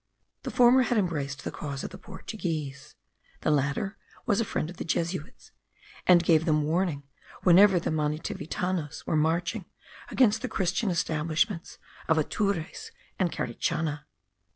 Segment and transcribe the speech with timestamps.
[0.41, 2.95] The former had embraced the cause of the Portuguese;
[3.41, 5.51] the latter was a friend of the Jesuits,
[6.07, 7.03] and gave them warning
[7.43, 9.65] whenever the Manitivitanos were marching
[10.09, 11.77] against the christian establishments
[12.07, 14.07] of Atures and Carichana.